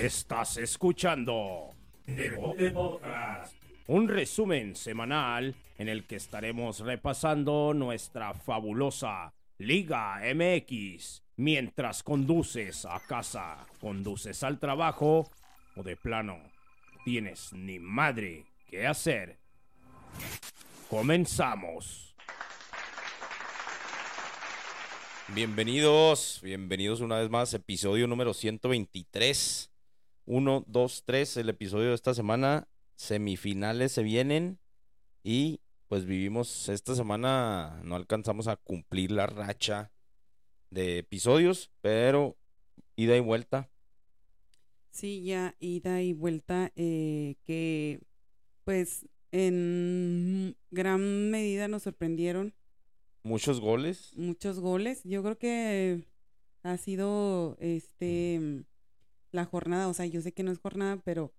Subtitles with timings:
[0.00, 1.74] Estás escuchando
[2.06, 3.54] Deporte Podcast,
[3.86, 12.98] un resumen semanal en el que estaremos repasando nuestra fabulosa Liga MX mientras conduces a
[13.06, 15.30] casa, conduces al trabajo
[15.76, 16.38] o de plano
[17.04, 19.38] tienes ni madre que hacer.
[20.88, 22.14] Comenzamos.
[25.34, 29.69] Bienvenidos, bienvenidos una vez más, episodio número 123.
[30.26, 32.68] 1, 2, 3, el episodio de esta semana.
[32.96, 34.58] Semifinales se vienen
[35.22, 39.90] y pues vivimos esta semana, no alcanzamos a cumplir la racha
[40.70, 42.36] de episodios, pero
[42.94, 43.70] ida y vuelta.
[44.90, 48.00] Sí, ya ida y vuelta eh, que
[48.64, 52.54] pues en gran medida nos sorprendieron.
[53.22, 54.12] Muchos goles.
[54.16, 55.02] Muchos goles.
[55.04, 56.04] Yo creo que
[56.62, 58.64] ha sido este
[59.32, 61.32] la jornada, o sea, yo sé que no es jornada, pero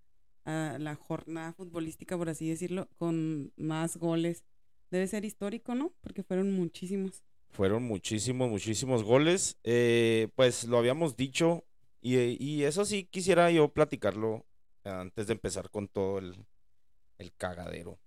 [0.45, 4.43] ah, la jornada futbolística, por así decirlo, con más goles.
[4.89, 5.93] Debe ser histórico, ¿no?
[6.01, 7.23] Porque fueron muchísimos.
[7.51, 9.57] Fueron muchísimos, muchísimos goles.
[9.63, 11.65] Eh, pues lo habíamos dicho
[12.01, 14.45] y, y, eso sí quisiera yo platicarlo
[14.83, 16.45] antes de empezar con todo el,
[17.19, 17.99] el cagadero.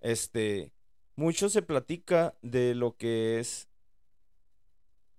[0.00, 0.72] Este,
[1.14, 3.68] mucho se platica de lo que es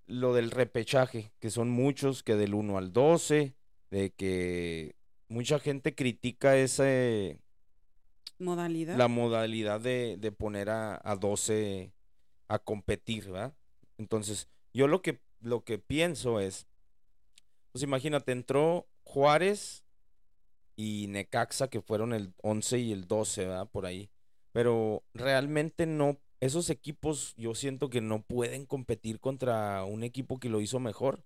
[0.08, 3.56] lo del repechaje, que son muchos, que del 1 al 12,
[3.96, 4.98] de que
[5.30, 6.84] mucha gente critica esa
[8.40, 8.98] modalidad.
[8.98, 11.94] La modalidad de, de poner a, a, 12
[12.50, 13.56] a competir, ¿verdad?
[13.98, 16.68] Entonces, yo lo que, lo que pienso es,
[17.72, 19.86] pues imagínate, entró Juárez
[20.76, 23.70] y Necaxa, que fueron el 11 y el 12, ¿verdad?
[23.70, 24.10] Por ahí.
[24.52, 30.50] Pero realmente no, esos equipos yo siento que no pueden competir contra un equipo que
[30.50, 31.24] lo hizo mejor.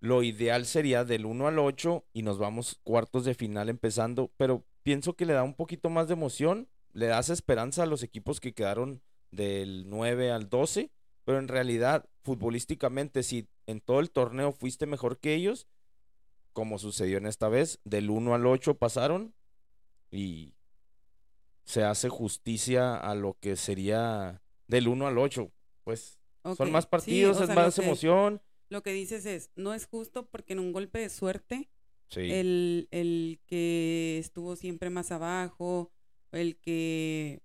[0.00, 4.64] Lo ideal sería del 1 al 8 y nos vamos cuartos de final empezando, pero
[4.82, 8.40] pienso que le da un poquito más de emoción, le das esperanza a los equipos
[8.40, 10.90] que quedaron del 9 al 12,
[11.24, 15.66] pero en realidad futbolísticamente si en todo el torneo fuiste mejor que ellos,
[16.54, 19.34] como sucedió en esta vez, del 1 al 8 pasaron
[20.10, 20.54] y
[21.64, 25.52] se hace justicia a lo que sería del 1 al 8,
[25.84, 26.56] pues okay.
[26.56, 29.86] son más partidos, sí, o sea, es más emoción lo que dices es, no es
[29.86, 31.68] justo porque en un golpe de suerte,
[32.08, 32.20] sí.
[32.20, 35.92] el, el, que estuvo siempre más abajo,
[36.32, 37.42] el que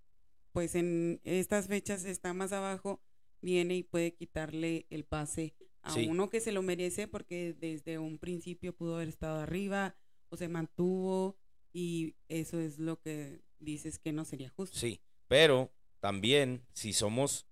[0.51, 3.01] pues en estas fechas está más abajo,
[3.41, 6.07] viene y puede quitarle el pase a sí.
[6.07, 9.97] uno que se lo merece porque desde un principio pudo haber estado arriba
[10.29, 11.37] o se mantuvo
[11.73, 14.77] y eso es lo que dices que no sería justo.
[14.77, 17.47] Sí, pero también si somos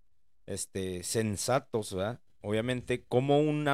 [0.46, 2.22] este sensatos, ¿verdad?
[2.46, 3.66] Obviamente, ¿cómo un,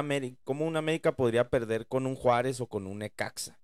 [0.44, 3.58] ¿cómo un América podría perder con un Juárez o con un Necaxa?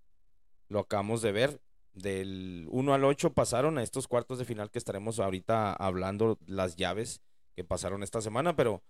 [0.68, 1.60] Lo acabamos de ver.
[1.92, 6.74] Del 1 al 8 pasaron a estos cuartos de final que estaremos ahorita hablando las
[6.74, 7.22] llaves
[7.54, 8.82] que pasaron esta semana, pero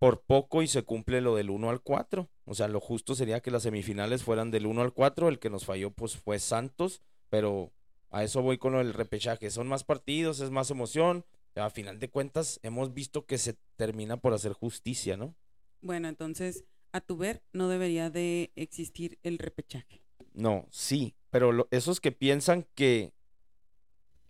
[0.00, 2.28] por poco y se cumple lo del 1 al 4.
[2.44, 5.28] O sea, lo justo sería que las semifinales fueran del 1 al 4.
[5.28, 7.70] El que nos falló pues fue Santos, pero
[8.10, 9.52] a eso voy con lo del repechaje.
[9.52, 11.24] Son más partidos, es más emoción
[11.56, 15.34] a final de cuentas hemos visto que se termina por hacer justicia, ¿no?
[15.80, 20.02] Bueno, entonces, a tu ver, no debería de existir el repechaje.
[20.32, 23.12] No, sí, pero lo, esos que piensan que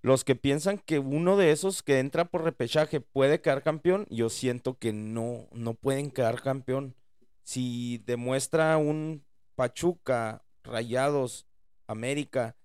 [0.02, 4.30] los que piensan que uno de esos que entra por repechaje puede quedar campeón, yo
[4.30, 6.94] siento que no no pueden quedar campeón.
[7.42, 9.24] Si demuestra un
[9.56, 11.46] Pachuca, Rayados,
[11.86, 12.56] América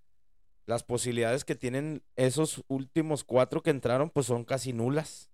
[0.65, 5.29] las posibilidades que tienen esos últimos cuatro que entraron, pues son casi nulas.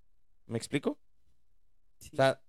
[0.46, 1.00] ¿Me explico?
[2.00, 2.09] Sí.
[2.14, 2.42] O sea,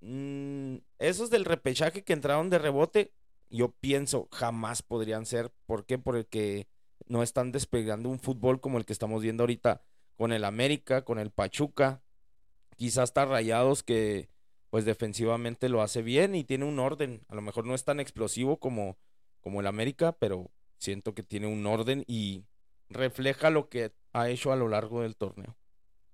[0.00, 3.12] mmm, esos del repechaje que entraron de rebote,
[3.50, 5.52] yo pienso jamás podrían ser.
[5.66, 5.98] ¿Por qué?
[5.98, 6.68] Porque
[7.06, 9.82] no están despegando un fútbol como el que estamos viendo ahorita
[10.16, 12.02] con el América, con el Pachuca.
[12.76, 14.28] Quizás hasta Rayados que
[14.70, 17.24] pues defensivamente lo hace bien y tiene un orden.
[17.28, 18.98] A lo mejor no es tan explosivo como,
[19.40, 22.44] como el América, pero siento que tiene un orden y
[22.88, 25.56] refleja lo que ha hecho a lo largo del torneo.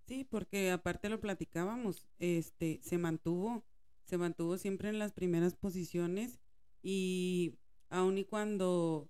[0.06, 3.64] Sí, porque aparte lo platicábamos, este se mantuvo,
[4.04, 6.40] se mantuvo siempre en las primeras posiciones
[6.82, 7.54] y
[7.88, 9.08] aun y cuando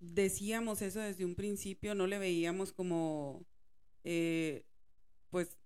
[0.00, 3.44] decíamos eso desde un principio, no le veíamos como
[4.04, 4.64] eh,
[5.30, 5.58] pues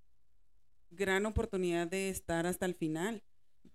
[0.91, 3.23] gran oportunidad de estar hasta el final.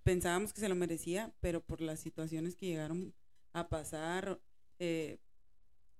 [0.03, 3.13] Pensábamos que se lo merecía, pero por las situaciones que llegaron
[3.53, 4.39] a pasar,
[4.79, 5.19] eh,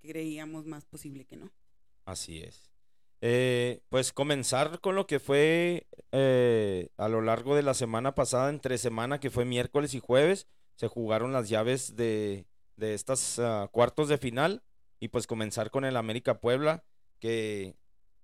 [0.00, 1.50] creíamos más posible que no.
[2.04, 2.70] Así es.
[3.20, 8.50] Eh, pues comenzar con lo que fue eh, a lo largo de la semana pasada,
[8.50, 12.46] entre semana, que fue miércoles y jueves, se jugaron las llaves de,
[12.76, 14.64] de estas ah, cuartos de final
[14.98, 16.84] y pues comenzar con el América Puebla,
[17.20, 17.76] que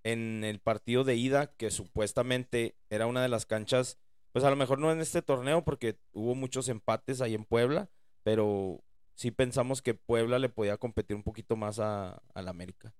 [0.02, 3.98] en el partido de ida, que supuestamente era una de las canchas,
[4.32, 7.88] pues a lo mejor no en este torneo porque hubo muchos empates ahí en Puebla,
[8.24, 8.82] pero
[9.18, 12.94] sí pensamos que Puebla le podía competir un poquito más a, al América.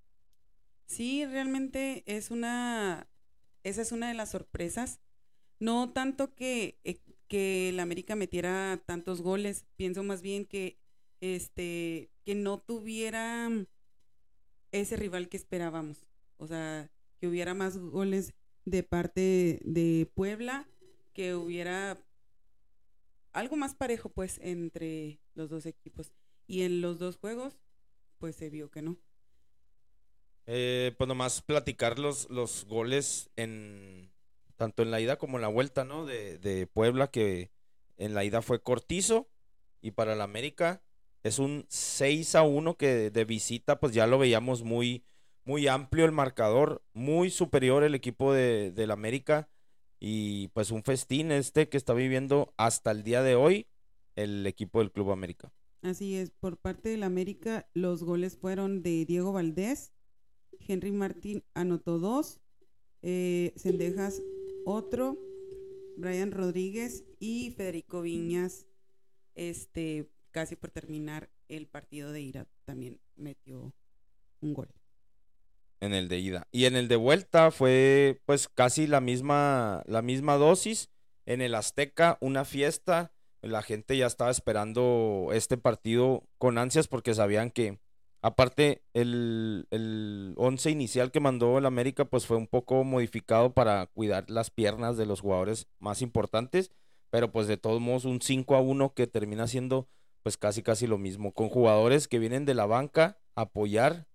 [0.86, 3.08] Sí, realmente es una,
[3.62, 5.00] esa es una de las sorpresas.
[5.60, 6.98] No tanto que, eh,
[7.28, 10.80] que América metiera tantos goles, pienso más bien que,
[11.20, 13.48] este, que no tuviera
[14.72, 16.04] ese rival que esperábamos.
[16.36, 16.90] O sea,
[17.20, 20.66] que hubiera más goles de parte de Puebla,
[21.12, 21.96] que hubiera
[23.32, 26.12] algo más parejo pues entre los dos equipos.
[26.46, 27.58] Y en los dos juegos,
[28.18, 28.98] pues se vio que no.
[30.46, 34.12] Eh, pues nomás platicar los, los goles en
[34.56, 36.04] tanto en la ida como en la vuelta, ¿no?
[36.04, 37.52] De, de Puebla, que
[37.96, 39.28] en la ida fue cortizo
[39.80, 40.82] y para el América
[41.22, 45.04] es un 6 a 1 que de visita pues ya lo veíamos muy,
[45.44, 49.48] muy amplio el marcador, muy superior el equipo de, del América
[50.00, 53.68] y pues un festín este que está viviendo hasta el día de hoy
[54.18, 55.52] el equipo del Club América.
[55.82, 59.92] Así es, por parte del América los goles fueron de Diego Valdés,
[60.66, 62.40] Henry Martín anotó dos,
[63.02, 64.20] eh, Cendejas
[64.64, 65.16] otro,
[65.96, 68.66] Brian Rodríguez y Federico Viñas,
[69.34, 73.72] este, casi por terminar el partido de ida, también metió
[74.40, 74.68] un gol.
[75.80, 76.48] En el de ida.
[76.50, 80.90] Y en el de vuelta fue pues casi la misma, la misma dosis.
[81.24, 83.12] En el Azteca, una fiesta.
[83.48, 87.80] La gente ya estaba esperando este partido con ansias porque sabían que
[88.20, 93.86] Aparte, el, el once inicial que mandó el América pues fue un poco modificado para
[93.86, 96.72] cuidar las piernas de los jugadores más importantes,
[97.10, 99.88] pero pues de todos modos un 5 a 1 que termina siendo
[100.24, 104.08] pues casi casi lo mismo, con jugadores que vienen de la banca a apoyar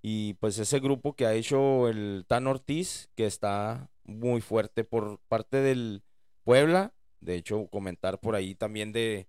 [0.00, 5.18] y pues ese grupo que ha hecho el Tan Ortiz, que está muy fuerte por
[5.28, 6.04] parte del
[6.44, 9.28] Puebla, de hecho comentar por ahí también de,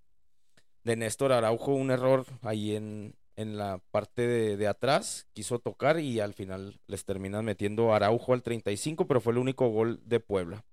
[0.83, 6.19] de Néstor Araujo, un error ahí en, en la parte de, atrás, quiso tocar y
[6.19, 10.65] al final les terminan metiendo Araujo al 35, pero fue el único gol de Puebla.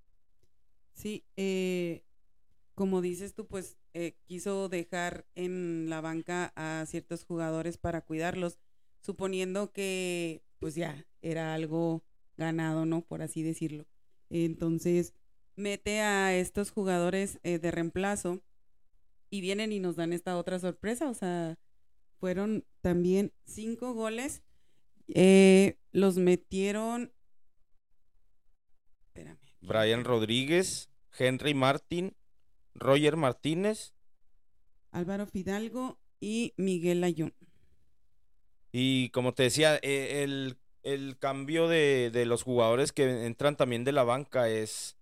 [0.93, 2.05] Sí, eh,
[2.75, 8.59] como dices tú, pues eh, quiso dejar en la banca a ciertos jugadores para cuidarlos,
[9.01, 12.03] suponiendo que pues ya era algo
[12.37, 13.03] ganado, ¿no?
[13.03, 13.87] Por así decirlo.
[14.31, 15.15] Entonces,
[15.59, 18.41] mete a estos jugadores eh, de reemplazo
[19.31, 21.59] y vienen y nos dan esta otra sorpresa, o sea,
[22.19, 24.43] fueron también cinco goles.
[25.09, 27.13] Eh, los metieron.
[29.07, 29.39] Espérame.
[29.61, 32.15] Brian Rodríguez, Henry Martín,
[32.75, 33.95] Roger Martínez,
[34.91, 37.35] Álvaro Fidalgo y Miguel Ayun.
[38.73, 43.85] Y como te decía, eh, el, el cambio de, de, los jugadores que entran también
[43.85, 44.98] de la banca es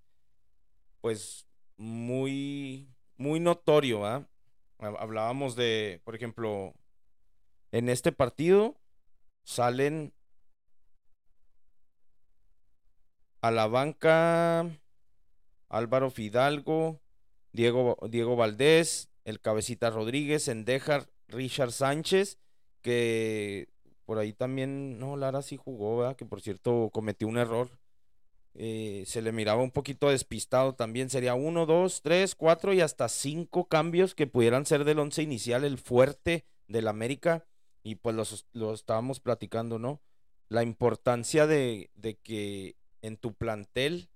[1.01, 1.47] pues
[1.77, 4.05] muy, muy notorio,
[4.79, 6.75] Hablábamos de, por ejemplo,
[7.73, 8.77] en este partido
[9.43, 10.13] salen
[13.41, 14.69] a la banca
[15.69, 17.01] Álvaro Fidalgo,
[17.53, 22.39] Diego, Diego Valdés, el Cabecita Rodríguez, Endejar, Richard Sánchez,
[22.83, 23.69] que
[24.05, 27.71] por ahí también, no, Lara sí jugó, que por cierto cometió un error.
[28.59, 31.11] Eh, se le miraba un poquito despistado también.
[31.11, 35.65] Sería uno, dos, tres, cuatro y hasta cinco cambios que pudieran ser del once inicial,
[35.65, 37.45] el fuerte del América
[37.83, 40.01] y pues lo, estábamos platicando, ¿no?
[40.49, 44.09] La importancia de, de, que en tu plantel,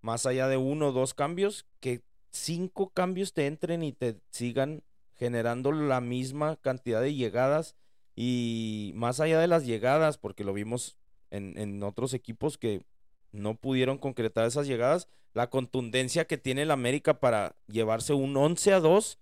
[0.00, 4.84] más allá de uno o dos cambios, que cinco cambios te entren y te sigan
[5.16, 7.74] generando la misma cantidad de llegadas
[8.14, 10.96] y más allá de las llegadas, porque lo vimos
[11.30, 12.84] en, en otros equipos que
[13.32, 18.72] no pudieron concretar esas llegadas, la contundencia que tiene el América para llevarse un 11
[18.72, 19.18] a 2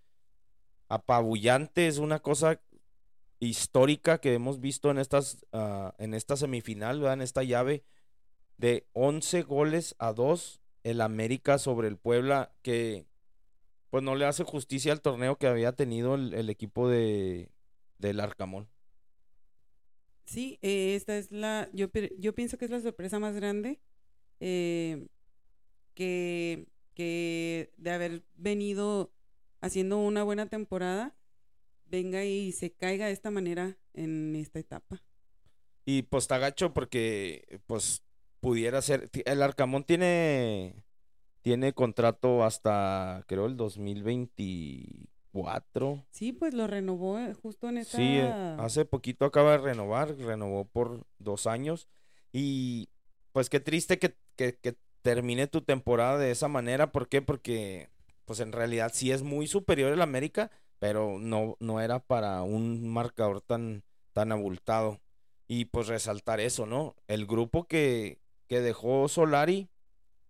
[0.89, 2.61] apabullante es una cosa
[3.41, 7.85] histórica que hemos visto en, estas, uh, en esta semifinal, en esta llave
[8.57, 13.07] de 11 goles a 2 el América sobre el Puebla que
[13.91, 17.51] pues no le hace justicia al torneo que había tenido el, equipo de
[17.99, 18.69] del Arcamón.
[20.27, 23.81] Sí, eh, esta es la, yo, yo pienso que es la sorpresa más grande
[24.40, 25.07] eh,
[25.95, 29.12] que, que de haber venido
[29.61, 31.14] haciendo una buena temporada
[31.87, 35.02] venga y se caiga de esta manera en esta etapa.
[35.85, 38.02] Y pues tagacho porque pues
[38.40, 40.85] pudiera ser, el Arcamón tiene,
[41.43, 46.07] tiene contrato hasta creo el 2024 cuatro.
[46.11, 47.99] Sí, pues lo renovó eh, justo en esta...
[47.99, 51.88] Sí, eh, hace poquito acaba de renovar, renovó por dos años.
[52.33, 52.88] Y
[53.37, 56.90] pues qué triste que, que, termine tu temporada de esa manera.
[56.90, 57.21] ¿Por qué?
[57.21, 57.90] Porque
[58.25, 62.88] pues en realidad sí es muy superior el América, pero no, no era para un
[62.88, 65.02] marcador tan, tan abultado.
[65.47, 66.97] Y pues resaltar eso, ¿no?
[67.09, 69.69] El grupo que, que dejó Solari,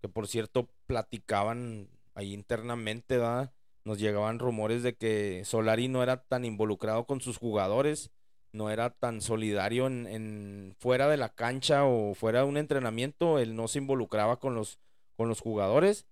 [0.00, 3.52] que por cierto platicaban ahí internamente, ¿verdad?
[3.84, 8.10] Nos llegaban rumores de que Solari no era tan involucrado con sus jugadores,
[8.56, 13.54] no era tan solidario en, fuera de la cancha o fuera de un entrenamiento, él
[13.54, 14.80] no se involucraba con los,
[15.16, 16.06] con los jugadores.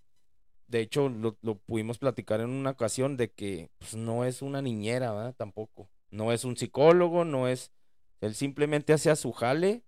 [0.66, 4.62] De hecho, lo, lo pudimos platicar en una ocasión de que pues, no es una
[4.62, 5.34] niñera, ¿verdad?
[5.36, 5.90] Tampoco.
[6.10, 7.72] No es un psicólogo, no es...
[8.20, 9.82] Él simplemente hacía su jale.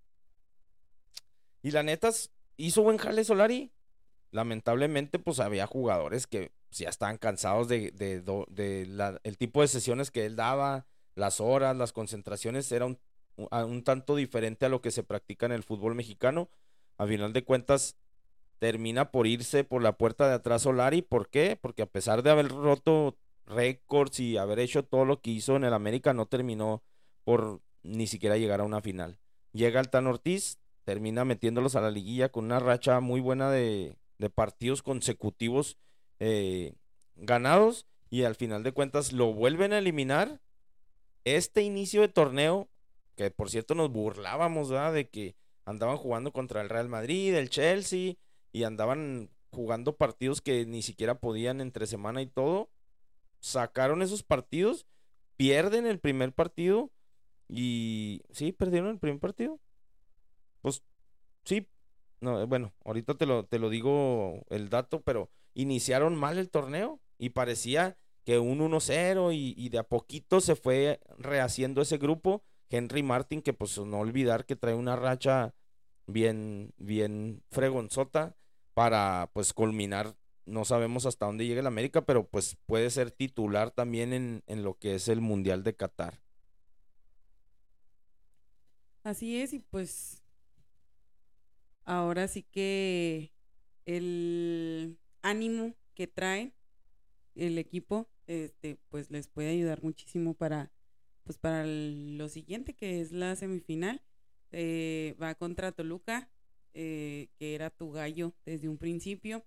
[1.62, 2.10] Y la neta,
[2.56, 3.72] hizo buen jale Solari.
[4.32, 9.68] Lamentablemente, pues había jugadores que pues, ya estaban cansados de, de, de, el tipo de
[9.68, 10.86] sesiones que él daba,
[11.16, 12.98] las horas, las concentraciones, era un,
[13.36, 16.48] un tanto diferente a lo que se practica en el fútbol mexicano.
[16.98, 17.96] A final de cuentas,
[18.58, 21.02] termina por irse por la puerta de atrás Solari.
[21.02, 21.58] ¿Por qué?
[21.60, 25.64] Porque a pesar de haber roto récords y haber hecho todo lo que hizo en
[25.64, 26.82] el América, no terminó
[27.24, 29.18] por ni siquiera llegar a una final.
[29.52, 33.96] Llega el Tan Ortiz, termina metiéndolos a la liguilla con una racha muy buena de,
[34.18, 35.78] de partidos consecutivos
[36.18, 36.74] eh,
[37.14, 40.40] ganados y al final de cuentas lo vuelven a eliminar.
[41.26, 42.68] Este inicio de torneo,
[43.16, 48.14] que por cierto nos burlábamos de que andaban jugando contra el Real Madrid, el Chelsea
[48.52, 52.70] y andaban jugando partidos que ni siquiera podían entre semana y todo.
[53.40, 54.86] Sacaron esos partidos,
[55.36, 56.92] pierden el primer partido
[57.48, 59.58] y sí, perdieron el primer partido.
[60.62, 60.84] Pues
[61.44, 61.66] sí,
[62.20, 67.00] no, bueno, ahorita te lo, te lo digo el dato, pero iniciaron mal el torneo
[67.18, 72.42] y parecía que un 1-0 y, de a poquito se fue rehaciendo ese grupo.
[72.68, 75.54] Henry Martin, que pues no olvidar que trae una racha
[76.08, 78.36] bien, bien fregonzota
[78.74, 80.16] para pues culminar.
[80.44, 84.64] No sabemos hasta dónde llegue el América, pero pues puede ser titular también en, en
[84.64, 86.20] lo que es el Mundial de Qatar.
[89.04, 90.24] Así es, y pues
[91.84, 93.32] ahora sí que
[93.84, 96.56] el ánimo que trae
[97.36, 100.72] el equipo, este, pues les puede ayudar muchísimo para,
[101.24, 104.02] pues para lo siguiente que es la semifinal.
[104.52, 106.30] Eh, va contra Toluca,
[106.74, 109.44] eh, que era tu gallo desde un principio.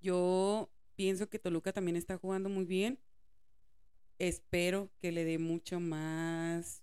[0.00, 2.98] Yo pienso que Toluca también está jugando muy bien.
[4.18, 6.82] Espero que le dé mucho más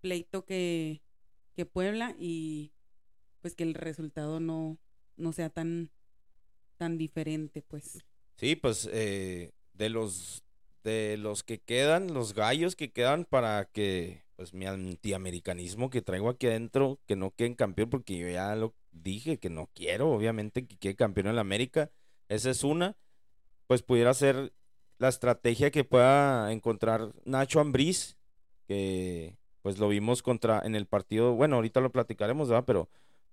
[0.00, 1.02] pleito que,
[1.54, 2.72] que Puebla y
[3.40, 4.78] pues que el resultado no,
[5.16, 5.90] no sea tan,
[6.76, 7.98] tan diferente, pues.
[8.38, 10.44] Sí, pues eh, de los
[10.84, 16.28] de los que quedan, los gallos que quedan para que pues mi antiamericanismo que traigo
[16.28, 20.66] aquí adentro, que no queden campeón, porque yo ya lo dije que no quiero, obviamente,
[20.66, 21.90] que quede campeón en la América.
[22.28, 22.96] Esa es una.
[23.66, 24.52] Pues pudiera ser
[24.98, 28.16] la estrategia que pueda encontrar Nacho Ambriz,
[28.68, 32.64] que pues lo vimos contra en el partido, bueno, ahorita lo platicaremos, ¿verdad?
[32.66, 32.88] Pero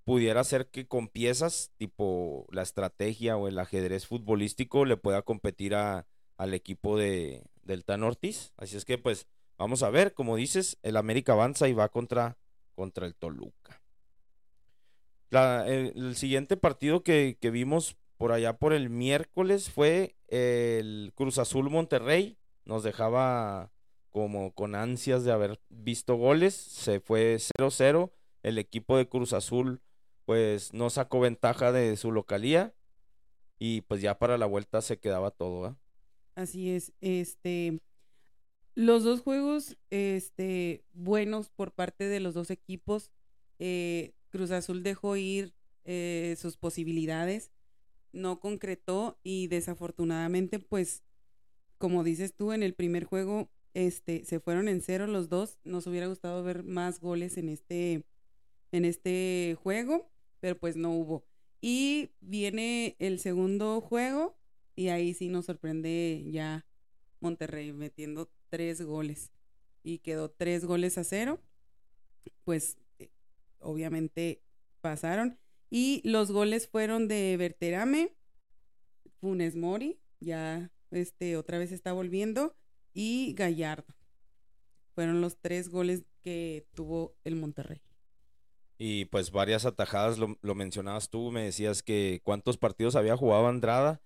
[0.06, 5.76] pudiera ser que con piezas tipo la estrategia o el ajedrez futbolístico le pueda competir
[5.76, 6.08] a,
[6.38, 8.54] al equipo de, del Tan Ortiz.
[8.56, 12.38] Así es que pues vamos a ver, como dices, el América avanza y va contra,
[12.76, 13.82] contra el Toluca.
[15.32, 21.70] el, siguiente partido que, que vimos por allá por el miércoles fue el Cruz Azul
[21.70, 22.38] Monterrey.
[22.64, 23.72] Nos dejaba
[24.12, 26.54] como con ansias de haber visto goles.
[26.54, 28.12] Se fue 0-0.
[28.44, 29.82] El equipo de Cruz Azul
[30.26, 32.74] pues no sacó ventaja de su localía
[33.60, 35.78] y pues ya para la vuelta se quedaba todo.
[36.36, 37.80] Así es, este,
[38.74, 43.12] los dos juegos, este, buenos por parte de los dos equipos.
[43.60, 45.54] Eh, Cruz Azul dejó ir
[45.86, 47.52] eh, sus posibilidades,
[48.12, 51.04] no concretó y desafortunadamente, pues,
[51.78, 55.60] como dices tú, en el primer juego, este, se fueron en cero los dos.
[55.64, 58.04] Nos hubiera gustado ver más goles en este,
[58.72, 60.10] en este juego
[60.46, 61.26] pero pues no hubo.
[61.60, 64.38] Y viene el segundo juego
[64.76, 66.68] y ahí sí nos sorprende ya
[67.20, 69.32] Monterrey metiendo tres goles
[69.82, 71.42] y quedó tres goles a cero.
[72.44, 73.10] Pues eh,
[73.58, 74.44] obviamente
[74.82, 75.40] pasaron.
[75.72, 78.16] Y los goles fueron de Berterame,
[79.20, 82.56] Funes Mori, ya este otra vez está volviendo,
[82.94, 83.96] y Gallardo.
[84.94, 87.85] Fueron los tres goles que tuvo el Monterrey
[88.78, 94.02] y pues varias atajadas, lo, mencionabas tú, me decías que cuántos partidos había jugado Andrada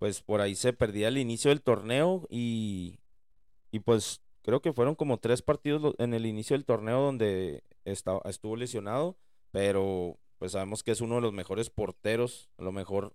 [0.00, 3.00] pues por ahí se perdía el inicio del torneo y,
[3.70, 8.22] y pues creo que fueron como tres partidos en el inicio del torneo donde estaba,
[8.24, 9.18] estuvo lesionado,
[9.50, 13.14] pero pues sabemos que es uno de los mejores porteros, a lo mejor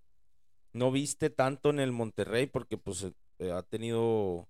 [0.74, 3.08] no viste tanto en el Monterrey porque pues
[3.40, 4.48] eh, ha tenido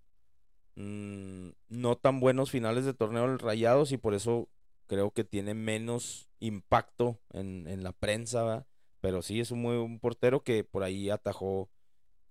[0.75, 4.49] mm, no tan buenos finales de torneo rayados y por eso
[4.87, 8.67] creo que tiene menos impacto en, la prensa,
[9.01, 11.69] pero sí es un muy buen portero que por ahí atajó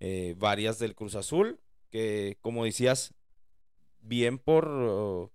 [0.00, 3.14] eh, varias del Cruz Azul, que como decías,
[4.00, 5.32] bien por oh,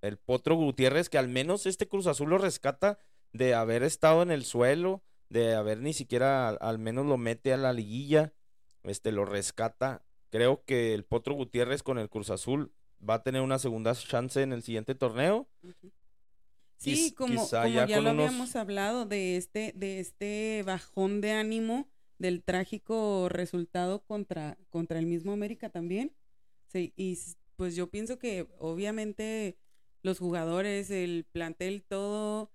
[0.00, 2.98] el Potro Gutiérrez, que al menos este Cruz Azul lo rescata
[3.32, 7.56] de haber estado en el suelo, de haber ni siquiera al, menos lo mete a
[7.56, 8.32] la liguilla,
[8.82, 10.04] este lo rescata.
[10.30, 12.72] Creo que el Potro Gutiérrez con el Cruz Azul
[13.06, 15.48] va a tener una segunda chance en el siguiente torneo.
[16.76, 21.88] Sí, como, ya, lo habíamos hablado de este, de este bajón de ánimo
[22.18, 26.14] del trágico resultado contra, contra el mismo América también.
[26.66, 27.18] Sí, y
[27.56, 29.56] pues yo pienso que obviamente
[30.02, 32.50] los jugadores, el plantel, todo,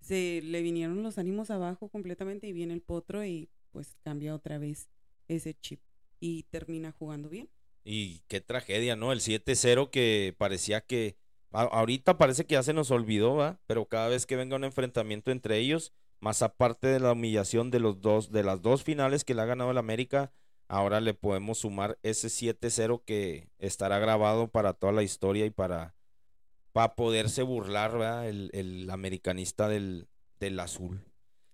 [0.00, 4.58] se le vinieron los ánimos abajo completamente y viene el potro y pues cambia otra
[4.58, 4.88] vez
[5.28, 5.80] ese chip
[6.20, 7.50] y termina jugando bien.
[7.84, 9.12] Y qué tragedia, ¿no?
[9.12, 11.18] El 7-0 que parecía que
[11.54, 13.58] ahorita parece que ya se nos olvidó, ¿va?
[13.66, 17.80] Pero cada vez que venga un enfrentamiento entre ellos, más aparte de la humillación de
[17.80, 20.32] los dos, de las dos finales que le ha ganado el América,
[20.68, 25.94] ahora le podemos sumar ese 7-0 que estará grabado para toda la historia y para,
[26.72, 28.28] para poderse burlar, ¿verdad?
[28.28, 30.08] El, americanista del,
[30.58, 31.00] azul.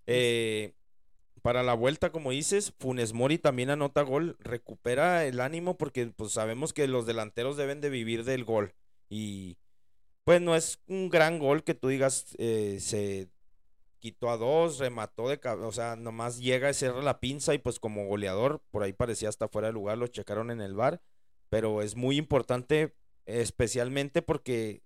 [0.06, 0.74] Eh,
[1.42, 6.32] para la vuelta, como dices, Funes Mori también anota gol, recupera el ánimo porque pues
[6.32, 8.74] sabemos que los delanteros deben de vivir del gol
[9.08, 9.56] y
[10.30, 13.30] pues no es un gran gol que tú digas eh, se
[13.98, 17.80] quitó a dos, remató de o sea, nomás llega y cierra la pinza y pues
[17.80, 21.02] como goleador, por ahí parecía hasta fuera de lugar, lo checaron en el bar,
[21.48, 22.94] pero es muy importante
[23.26, 24.84] especialmente porque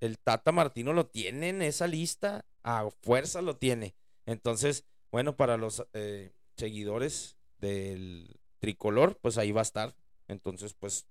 [0.00, 3.96] el Tata Martino lo tiene en esa lista, a fuerza lo tiene.
[4.26, 9.96] Entonces, bueno, para los eh, seguidores del tricolor, pues ahí va a estar.
[10.28, 11.06] Entonces, pues,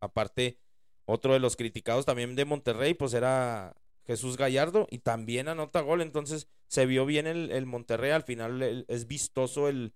[0.00, 0.58] aparte,
[1.04, 3.74] otro de los criticados también de Monterrey, pues era
[4.06, 6.02] Jesús Gallardo y también anota gol.
[6.02, 8.10] Entonces se vio bien el, Monterrey.
[8.10, 9.92] Al final es vistoso el,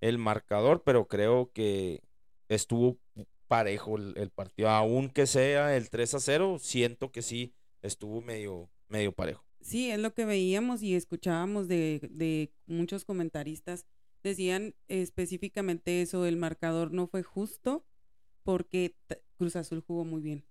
[0.00, 2.02] el, marcador, pero creo que
[2.48, 2.98] estuvo
[3.48, 4.70] parejo el, partido.
[4.70, 9.44] Aunque sea el 3 a 0, siento que sí estuvo medio, medio parejo.
[9.60, 13.84] Sí, es lo que veíamos y escuchábamos de, de muchos comentaristas.
[14.22, 17.84] Decían específicamente eso, el marcador no fue justo
[18.42, 18.94] porque
[19.36, 20.44] Cruz Azul jugó muy bien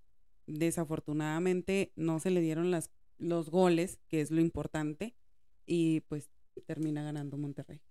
[0.48, 5.16] desafortunadamente no se le dieron las, los goles, que es lo importante,
[5.66, 6.30] y pues
[6.66, 7.82] termina ganando Monterrey.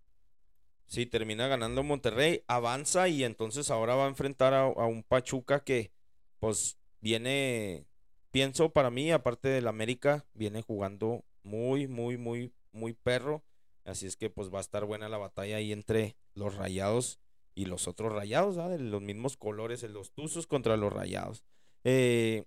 [0.87, 5.93] Sí, termina ganando Monterrey, avanza y entonces ahora va a enfrentar a, un Pachuca que
[6.39, 7.87] pues viene,
[8.31, 13.43] pienso para mí, aparte del América, viene jugando muy, muy, muy, muy perro.
[13.85, 17.19] Así es que pues va a estar buena la batalla ahí entre los rayados
[17.55, 21.45] y los otros rayados, de los mismos colores, los tuzos contra los rayados.
[21.85, 22.45] Eh,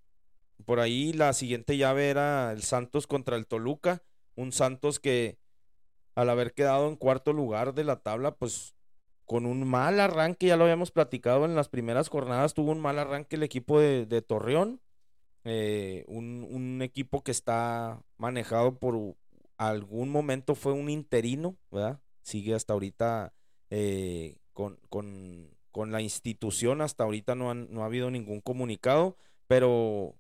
[0.66, 4.04] por ahí la siguiente llave era el Santos contra el Toluca.
[4.36, 5.38] Un Santos que
[6.16, 8.76] al haber quedado en cuarto lugar de la tabla, pues
[9.26, 12.98] con un mal arranque, ya lo habíamos platicado en las primeras jornadas, tuvo un mal
[12.98, 14.82] arranque el equipo de, Torreón.
[15.44, 19.16] Eh, un, equipo que está manejado por
[19.58, 22.00] algún momento fue un interino, ¿verdad?
[22.22, 23.34] Sigue hasta ahorita
[23.70, 29.16] eh, con, con, con, la institución, hasta ahorita no, han, no ha habido ningún comunicado
[29.48, 30.16] pero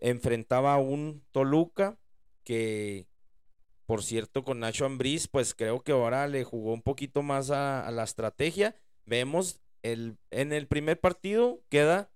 [0.00, 1.98] enfrentaba a un Toluca
[2.44, 3.06] que,
[3.86, 7.90] por cierto, con Nacho Ambriz, pues creo que ahora le jugó un poquito más a,
[7.90, 8.74] la estrategia.
[9.04, 12.10] Vemos el, en el primer partido queda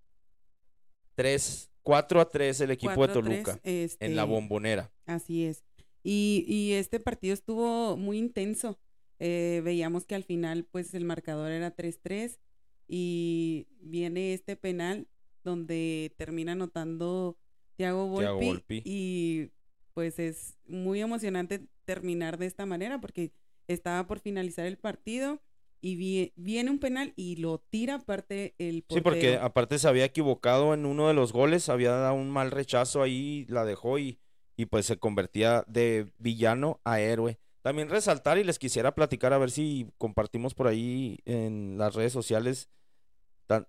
[1.16, 4.92] 3, 4 a 3 el equipo de Toluca en la este, bombonera.
[5.06, 5.64] Así es.
[6.02, 8.78] Y, y este partido estuvo muy intenso.
[9.26, 12.40] Eh, veíamos que al final, pues el marcador era 3-3
[12.87, 15.08] y viene este penal
[15.42, 17.38] donde termina anotando
[17.74, 19.50] Thiago Volpi, y
[19.94, 23.32] pues es muy emocionante terminar de esta manera porque
[23.66, 25.40] estaba por finalizar el partido
[25.80, 28.98] y viene un penal y lo tira aparte el portero.
[28.98, 32.50] Sí, porque aparte se había equivocado en uno de los goles, había dado un mal
[32.50, 34.18] rechazo ahí, la dejó y,
[34.54, 37.38] y pues se convertía de villano a héroe.
[37.64, 42.12] También resaltar y les quisiera platicar a ver si compartimos por ahí en las redes
[42.12, 42.68] sociales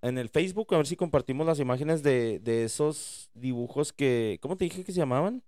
[0.02, 4.64] en el Facebook, a ver si compartimos las imágenes de, esos dibujos que, ¿cómo te
[4.64, 5.42] dije que se llamaban?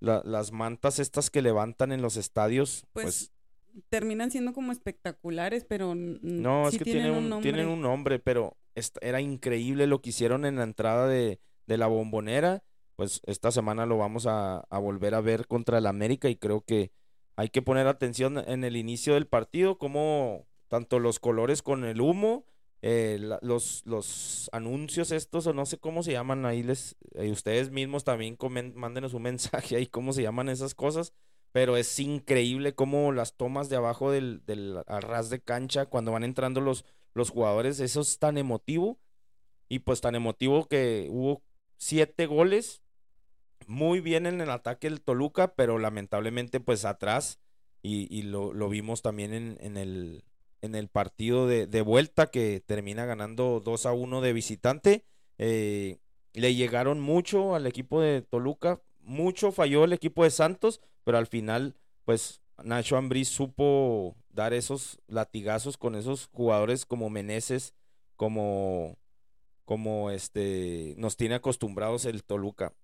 [0.00, 2.84] las mantas estas que levantan en los estadios.
[2.92, 3.30] Pues,
[3.72, 7.52] pues terminan siendo como espectaculares, pero no, es que tienen, un, nombre.
[7.52, 8.56] tienen un nombre, pero
[9.00, 12.64] era increíble lo que hicieron en la entrada de, de la bombonera.
[12.96, 16.62] Pues esta semana lo vamos a, a, volver a ver contra el América y creo
[16.62, 16.90] que
[17.36, 22.00] hay que poner atención en el inicio del partido, como tanto los colores con el
[22.00, 22.46] humo,
[22.82, 27.70] eh, los, los anuncios estos, o no sé cómo se llaman, ahí les, eh, ustedes
[27.70, 28.36] mismos también
[28.74, 31.12] mándenos un mensaje ahí cómo se llaman esas cosas,
[31.52, 36.24] pero es increíble cómo las tomas de abajo del, del arras de cancha, cuando van
[36.24, 38.98] entrando los, los jugadores, eso es tan emotivo,
[39.68, 41.42] y pues tan emotivo que hubo
[41.76, 42.82] siete goles,
[43.66, 47.40] muy bien en el ataque del Toluca, pero lamentablemente pues atrás,
[47.82, 50.24] y, lo, vimos también en, el,
[50.60, 55.04] el partido de, de, vuelta que termina ganando 2 a 1 de visitante.
[55.38, 55.98] Eh,
[56.32, 61.26] le llegaron mucho al equipo de Toluca, mucho falló el equipo de Santos, pero al
[61.26, 67.74] final, pues Nacho Ambriz supo dar esos latigazos con esos jugadores como Meneses,
[68.16, 68.98] como,
[69.64, 72.74] como este, nos tiene acostumbrados el Toluca.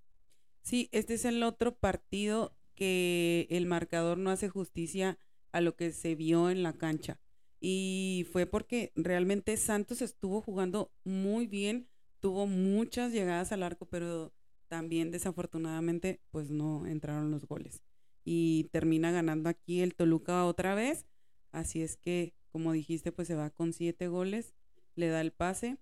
[0.63, 5.19] Sí, este es el otro partido que el marcador no hace justicia
[5.51, 7.21] a lo que se vio en la cancha.
[7.61, 11.89] Y fue porque realmente Santos estuvo jugando muy bien,
[12.21, 14.33] tuvo muchas llegadas al arco, pero
[14.69, 17.83] también desafortunadamente pues no entraron los goles.
[18.25, 21.07] Y termina ganando aquí el Toluca otra vez.
[21.51, 24.55] Así es que, como dijiste, pues se va con siete goles,
[24.95, 25.79] le da el pase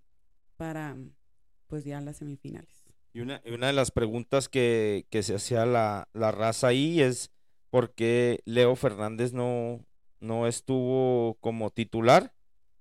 [0.57, 0.97] para
[1.66, 2.80] pues ya las semifinales.
[3.12, 7.31] Y una, una de las preguntas que, que se hacía la, la, raza ahí es
[7.70, 9.85] por qué Leo Fernández no,
[10.20, 12.33] no estuvo como titular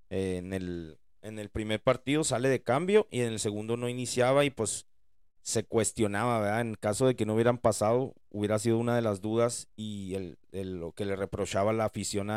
[0.08, 4.44] en, el, en el primer partido, sale de cambio y en el segundo no iniciaba
[4.44, 4.86] y pues
[5.42, 6.60] se cuestionaba, ¿verdad?
[6.60, 10.38] En caso de que no hubieran pasado, hubiera sido una de las dudas y el,
[10.52, 12.28] lo que le reprochaba la afición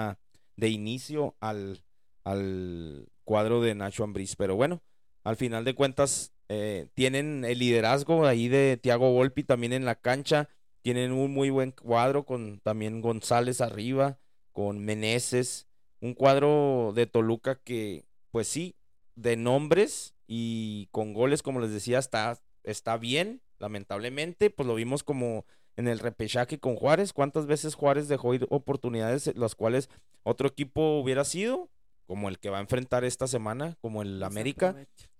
[0.56, 1.84] de inicio al,
[2.24, 4.36] al cuadro de Nacho Ambriz.
[4.36, 4.82] Pero bueno,
[5.24, 9.96] al final de cuentas eh, tienen el liderazgo ahí de Tiago Volpi también en la
[9.96, 10.50] cancha.
[10.84, 14.20] Tienen un muy buen cuadro con también González arriba,
[14.52, 15.68] con Meneses.
[16.00, 18.76] Un cuadro de Toluca que, pues sí,
[19.16, 23.42] de nombres y con goles, como les decía, está, está bien.
[23.58, 27.14] Lamentablemente, pues lo vimos como en el repechaje con Juárez.
[27.14, 29.90] ¿Cuántas veces Juárez dejó ir oportunidades las cuales
[30.22, 31.72] otro equipo hubiera sido?
[32.06, 34.76] Como el que va a enfrentar esta semana, como el América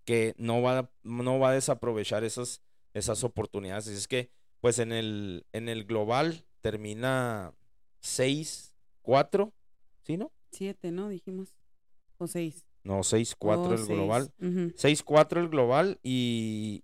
[0.06, 2.62] que no va, no va a desaprovechar esas,
[2.94, 3.88] esas oportunidades.
[3.88, 4.30] es que,
[4.62, 7.54] pues en el, en el global termina
[8.02, 9.52] 6-4,
[10.04, 10.32] ¿sí, no?
[10.52, 11.10] 7, ¿no?
[11.10, 11.56] Dijimos.
[12.18, 12.66] O 6.
[12.84, 14.34] No, 6-4 el global.
[14.40, 16.84] 6-4 el global y.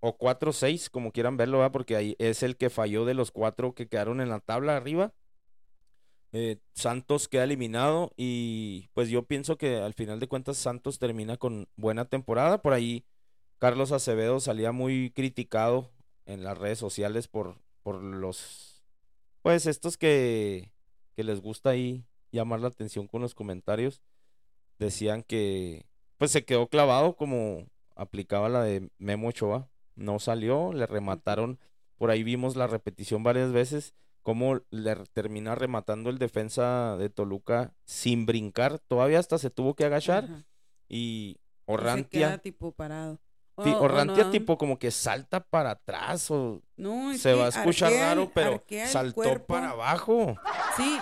[0.00, 1.72] O 4-6, como quieran verlo, ¿verdad?
[1.72, 5.12] porque ahí es el que falló de los cuatro que quedaron en la tabla arriba.
[6.32, 11.36] Eh, Santos queda eliminado y pues yo pienso que al final de cuentas Santos termina
[11.36, 12.60] con buena temporada.
[12.60, 13.04] Por ahí
[13.58, 15.90] Carlos Acevedo salía muy criticado
[16.26, 18.84] en las redes sociales por, por los,
[19.42, 20.70] pues estos que,
[21.16, 24.02] que les gusta ahí llamar la atención con los comentarios.
[24.78, 25.86] Decían que
[26.18, 29.70] pues se quedó clavado como aplicaba la de Memo Ochoa.
[29.96, 31.58] No salió, le remataron.
[31.96, 37.72] Por ahí vimos la repetición varias veces cómo le termina rematando el defensa de Toluca
[37.84, 40.44] sin brincar, todavía hasta se tuvo que agachar
[40.88, 43.20] y Orrantia se tipo parado.
[43.56, 46.62] Orrantia tipo como que salta para atrás o
[47.16, 50.36] se va a escuchar raro, pero saltó para abajo.
[50.76, 50.98] Sí.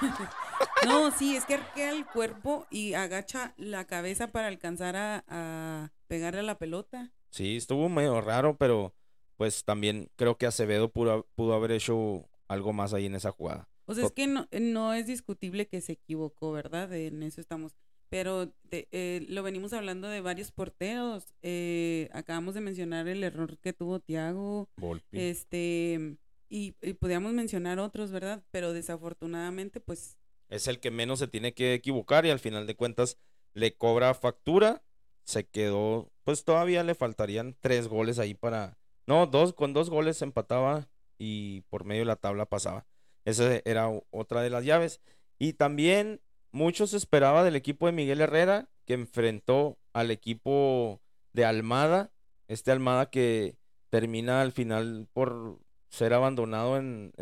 [0.86, 5.92] no, sí, es que arquea el cuerpo y agacha la cabeza para alcanzar a, a
[6.06, 7.12] pegarle a la pelota.
[7.30, 8.94] Sí, estuvo medio raro, pero
[9.36, 13.68] pues también creo que Acevedo pudo, pudo haber hecho algo más ahí en esa jugada.
[13.86, 16.92] O sea, es que no, no es discutible que se equivocó, ¿verdad?
[16.92, 17.76] En eso estamos.
[18.08, 21.34] Pero eh, lo venimos hablando de varios porteros.
[21.42, 24.68] Eh, acabamos de mencionar el error que tuvo Tiago.
[25.12, 26.16] Este,
[26.48, 28.44] y, podíamos mencionar otros, ¿verdad?
[28.50, 30.18] Pero desafortunadamente, pues...
[30.48, 33.18] Es el que menos se tiene que equivocar y al final de cuentas
[33.52, 34.84] le cobra factura.
[35.24, 38.78] Se quedó, pues todavía le faltarían tres goles ahí para...
[39.08, 42.86] No, dos, con dos goles empataba y por medio de la tabla pasaba.
[43.24, 45.00] Esa era otra de las llaves.
[45.38, 46.20] Y también
[46.52, 51.00] muchos esperaba del equipo de Miguel Herrera, que enfrentó al equipo
[51.32, 52.12] de Almada,
[52.48, 53.56] este Almada que
[53.90, 57.12] termina al final por ser abandonado en,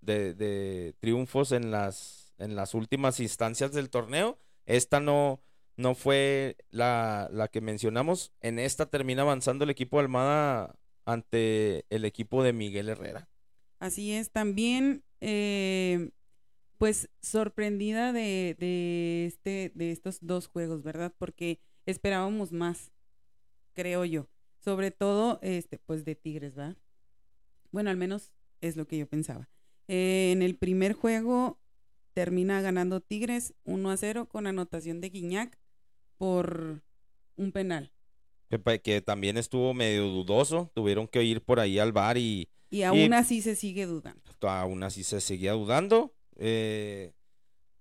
[0.00, 4.38] de, triunfos en las, en las últimas instancias del torneo.
[4.66, 5.40] Esta no,
[5.76, 8.32] no fue la, la que mencionamos.
[8.40, 10.74] En esta termina avanzando el equipo de Almada
[11.08, 13.30] ante el equipo de Miguel Herrera.
[13.78, 16.10] Así es, también eh,
[16.76, 21.14] pues sorprendida de, de, este, de estos dos juegos, ¿verdad?
[21.16, 22.92] Porque esperábamos más,
[23.72, 24.28] creo yo.
[24.58, 26.76] Sobre todo, este, pues de Tigres, ¿verdad?
[27.70, 29.48] Bueno, al menos es lo que yo pensaba.
[29.86, 31.58] Eh, en el primer juego
[32.12, 35.58] termina ganando Tigres 1 a 0 con anotación de Guiñac
[36.18, 36.82] por
[37.36, 37.92] un penal.
[38.48, 42.48] Que, también estuvo medio dudoso, tuvieron que ir por ahí al bar y...
[42.70, 44.22] Y aún así se sigue dudando.
[44.42, 46.14] Aún así se seguía dudando.
[46.36, 47.12] Eh,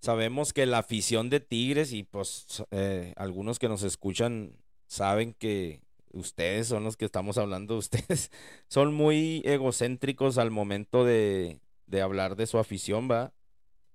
[0.01, 5.82] sabemos que la afición de Tigres y pues eh, algunos que nos escuchan saben que
[6.12, 8.32] ustedes son los que estamos hablando, ustedes
[8.67, 11.60] son muy egocéntricos al momento de,
[12.01, 13.34] hablar de su afición, ¿va?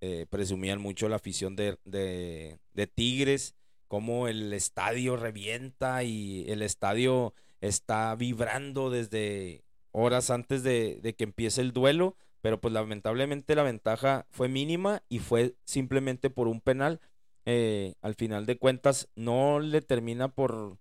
[0.01, 3.55] Eh, presumían mucho la afición de, de, Tigres,
[3.93, 11.61] cómo el estadio revienta y el estadio está vibrando desde horas antes de, que empiece
[11.61, 17.03] el duelo pero pues lamentablemente la ventaja fue mínima y fue simplemente por un penal.
[17.45, 20.79] Eh, al final de cuentas no le termina por,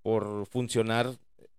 [0.00, 1.10] por funcionar,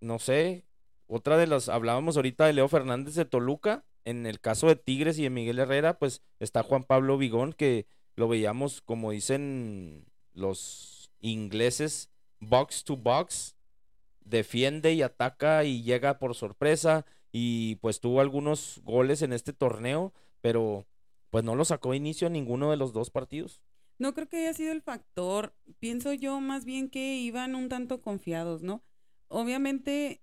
[0.02, 0.66] no sé,
[1.06, 5.20] otra de las, hablábamos ahorita de Leo Fernández de Toluca, en el caso de Tigres
[5.20, 11.12] y de Miguel Herrera, pues está Juan Pablo Vigón, que lo veíamos, como dicen los
[11.20, 13.56] ingleses, box to box,
[14.22, 20.14] defiende y ataca y llega por sorpresa, y pues tuvo algunos goles en este torneo,
[20.42, 20.88] pero
[21.30, 23.62] pues no lo sacó de inicio a ninguno de los dos partidos.
[24.00, 25.56] No creo que haya sido el factor.
[25.80, 28.84] Pienso yo más bien que iban un tanto confiados, ¿no?
[29.28, 30.22] Obviamente,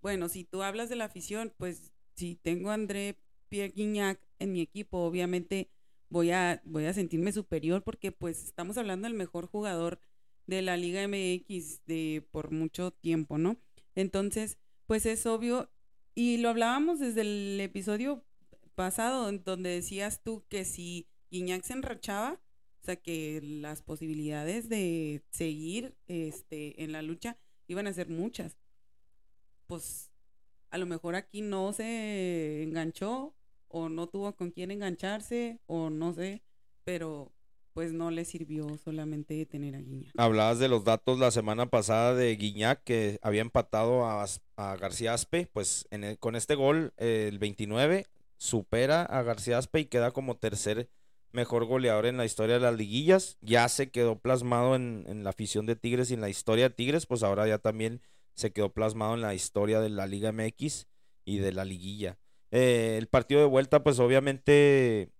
[0.00, 4.52] bueno, si tú hablas de la afición, pues si tengo a André Pierre Guignac en
[4.52, 5.70] mi equipo, obviamente
[6.12, 9.98] voy a, voy a sentirme superior porque pues estamos hablando del mejor jugador
[10.46, 13.56] de la Liga MX de por mucho tiempo, ¿no?
[13.94, 15.70] Entonces, pues es obvio
[16.14, 18.22] y lo hablábamos desde el episodio
[18.74, 22.38] pasado, donde decías tú que si Guiñac se enrachaba,
[22.82, 28.58] o sea, que las posibilidades de seguir este, en la lucha iban a ser muchas.
[29.66, 30.10] Pues
[30.68, 33.34] a lo mejor aquí no se enganchó
[33.72, 36.42] o no tuvo con quién engancharse o no sé,
[36.84, 37.32] pero
[37.72, 40.12] pues no le sirvió solamente tener a Guiñac.
[40.16, 44.26] Hablabas de los datos la semana pasada de Guiñac que había empatado a,
[44.76, 48.06] García Aspe, pues en con este gol el 29
[48.36, 50.88] supera a García Aspe y queda como tercer
[51.32, 53.38] mejor goleador en la historia de las liguillas.
[53.40, 57.06] Ya se quedó plasmado en, la afición de Tigres y en la historia de Tigres,
[57.06, 58.02] pues ahora ya también
[58.34, 60.86] se quedó plasmado en la historia de la Liga MX
[61.24, 62.18] y de la liguilla.
[62.52, 65.10] Eh, el partido de vuelta, pues obviamente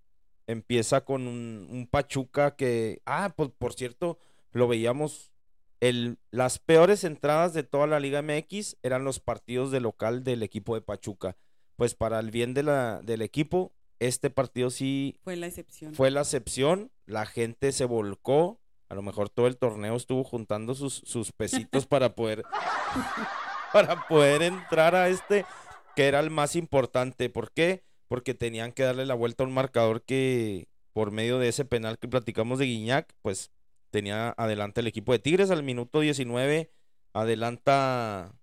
[0.47, 4.18] empieza con un, Pachuca que, ah, pues por cierto,
[4.53, 5.33] lo veíamos,
[5.81, 10.42] el, las peores entradas de toda la Liga MX eran los partidos de local del
[10.42, 11.37] equipo de Pachuca.
[11.77, 15.95] Pues para el bien de la, del equipo, este partido sí fue la excepción.
[15.95, 20.75] Fue la excepción, la gente se volcó, a lo mejor todo el torneo estuvo juntando
[20.75, 22.45] sus, sus pesitos para poder
[23.73, 25.47] para poder entrar a este
[25.95, 27.31] que era el más importante.
[27.31, 27.85] ¿Por qué?
[28.13, 31.99] porque tenían que darle la vuelta a un marcador que por medio de ese penal
[31.99, 33.51] que platicamos de Guiñac, pues
[33.89, 36.71] tenía adelante el equipo de Tigres al minuto 19,
[37.15, 38.35] adelanta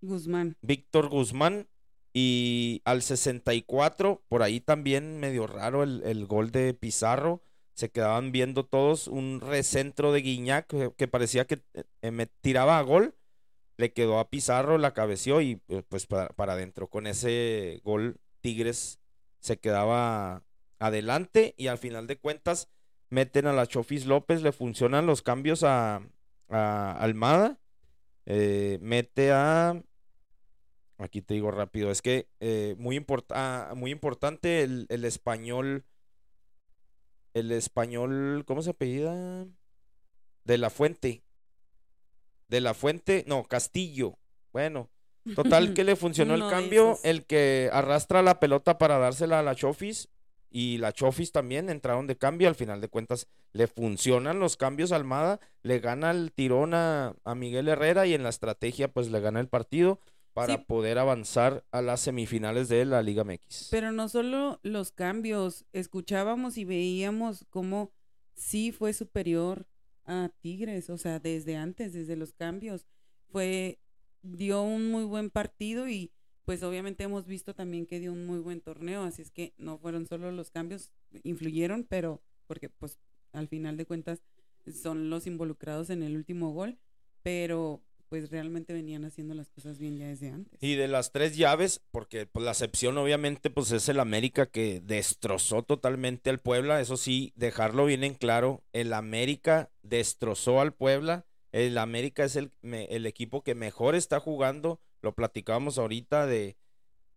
[0.00, 0.56] Guzmán.
[0.62, 1.68] Víctor Guzmán
[2.12, 7.44] y al 64, por ahí también medio raro el, gol de Pizarro.
[7.74, 11.62] Se quedaban viendo todos un recentro de Guiñac que, parecía que
[12.02, 13.14] eh, me tiraba a gol
[13.76, 16.88] le quedó a Pizarro, la cabeció y eh, pues para, adentro.
[16.88, 19.00] Con ese gol, Tigres
[19.40, 20.44] se quedaba
[20.78, 22.68] adelante y al final de cuentas
[23.08, 26.02] meten a la Chofis López, le funcionan los cambios a,
[26.48, 27.58] Almada,
[28.26, 29.82] eh, mete a...
[30.98, 35.84] Aquí te digo rápido, es que eh, muy, ah, muy importante el, el español,
[37.34, 39.46] el español, ¿cómo se apellida?
[40.44, 41.24] De la Fuente,
[42.52, 44.18] de la Fuente, no, Castillo.
[44.52, 44.90] Bueno,
[45.34, 49.54] total que le funcionó el cambio, el que arrastra la pelota para dársela a la
[49.54, 50.10] Chofis
[50.50, 54.92] y la Chofis también entraron de cambio, al final de cuentas le funcionan los cambios
[54.92, 59.20] a Almada, le gana el tirón a, Miguel Herrera y en la estrategia pues le
[59.20, 59.98] gana el partido
[60.34, 63.68] para poder avanzar a las semifinales de la Liga MX.
[63.70, 67.92] Pero no solo los cambios, escuchábamos y veíamos cómo
[68.34, 69.66] sí fue superior
[70.04, 72.86] a Tigres, o sea, desde antes, desde los cambios,
[73.30, 73.78] fue,
[74.22, 76.12] dio un muy buen partido y
[76.44, 79.78] pues obviamente hemos visto también que dio un muy buen torneo, así es que no
[79.78, 80.90] fueron solo los cambios,
[81.22, 82.98] influyeron, pero porque pues
[83.32, 84.22] al final de cuentas
[84.70, 86.78] son los involucrados en el último gol,
[87.22, 90.62] pero pues realmente venían haciendo las cosas bien ya desde antes.
[90.62, 94.82] Y de las tres llaves, porque pues, la excepción obviamente pues es el América que
[94.84, 101.24] destrozó totalmente al Puebla, eso sí, dejarlo bien en claro, el América destrozó al Puebla,
[101.52, 106.58] el América es el, el equipo que mejor está jugando, lo platicábamos ahorita de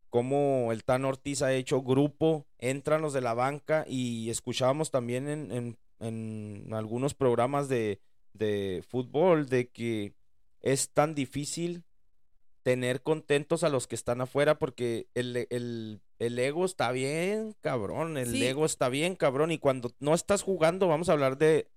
[0.10, 5.28] cómo el Tan Ortiz ha hecho grupo, entran los de la banca y escuchábamos también
[5.28, 8.00] en, en, algunos programas de,
[8.32, 10.14] de fútbol de que
[10.66, 11.86] es tan difícil
[12.64, 18.42] tener contentos a los que están afuera porque el, el, ego está bien cabrón, el
[18.42, 21.70] ego está bien cabrón y cuando no estás jugando, vamos a hablar de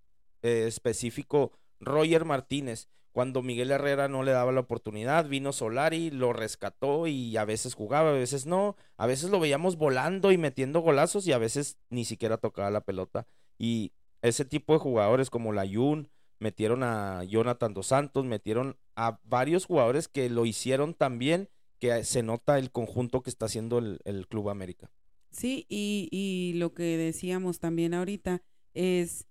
[0.42, 6.33] eh, específico Roger Martínez, cuando Miguel Herrera no le daba la oportunidad, vino Solari, lo
[6.33, 10.81] rescató y a veces jugaba, a veces no, a veces lo veíamos volando y metiendo
[10.81, 13.27] golazos y a veces ni siquiera tocaba la pelota
[13.59, 19.20] y ese tipo de jugadores como la Yun, metieron a Jonathan Dos Santos, metieron a
[19.24, 21.48] varios jugadores que lo hicieron también,
[21.79, 24.90] que se nota el conjunto que está haciendo el, Club América.
[25.31, 28.42] Sí, y, y, lo que decíamos también ahorita
[28.74, 29.27] es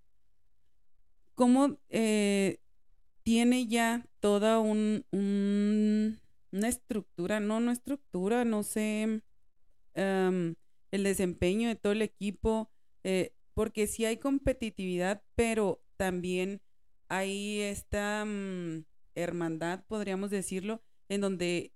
[1.34, 2.60] cómo eh,
[3.24, 9.22] tiene ya toda un, una estructura, no, no estructura, no sé,
[9.94, 10.56] el
[10.92, 12.72] desempeño de todo el equipo,
[13.04, 16.62] eh, porque sí hay competitividad, pero también
[17.10, 21.74] hay esta mm, hermandad, podríamos decirlo, en donde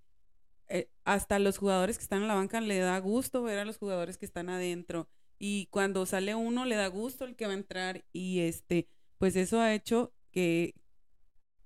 [0.68, 3.78] eh, hasta los jugadores que están en la banca le da gusto ver a los
[3.78, 5.10] jugadores que están adentro.
[5.38, 8.06] Y cuando sale uno, le da gusto el que va a entrar.
[8.14, 10.76] Y este, pues eso ha hecho que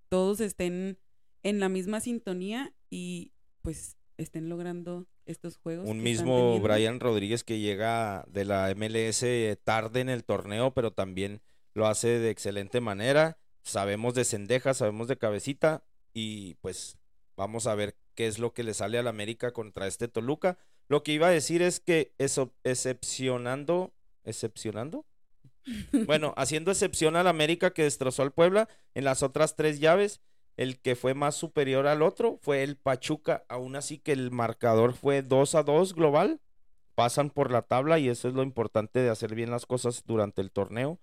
[0.10, 0.98] todos estén
[1.44, 5.90] en la misma sintonía y pues estén logrando estos juegos.
[5.90, 9.26] Un mismo Brian Rodríguez que llega de la MLS
[9.64, 11.42] tarde en el torneo, pero también
[11.74, 16.98] lo hace de excelente manera sabemos de Cendeja, sabemos de Cabecita y pues
[17.36, 20.58] vamos a ver qué es lo que le sale al América contra este Toluca.
[20.88, 25.06] Lo que iba a decir es que eso, excepcionando, excepcionando,
[26.06, 30.22] bueno, haciendo excepción al América que destrozó al Puebla en las otras tres llaves,
[30.58, 34.94] el que fue más superior al otro fue el Pachuca, aún así que el marcador
[34.94, 36.40] fue 2 a 2 global,
[36.94, 40.42] pasan por la tabla y eso es lo importante de hacer bien las cosas durante
[40.42, 41.00] el torneo,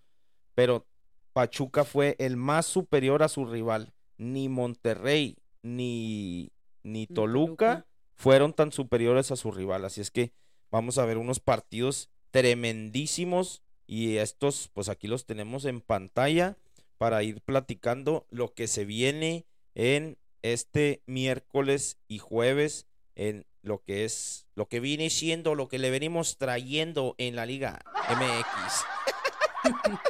[0.54, 0.86] pero
[1.32, 3.92] Pachuca fue el más superior a su rival.
[4.18, 9.84] Ni Monterrey ni, ni Toluca, fueron tan superiores a su rival.
[9.84, 10.32] Así es que
[10.70, 16.56] vamos a ver unos partidos tremendísimos y estos, pues aquí los tenemos en pantalla
[16.98, 24.04] para ir platicando lo que se viene en este miércoles y jueves en lo que
[24.04, 28.84] es lo que viene siendo lo que le venimos trayendo en la Liga MX.